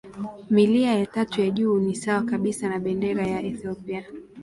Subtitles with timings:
[0.49, 4.03] Milia ya tatu ya juu ni sawa kabisa na bendera ya Ethiopia.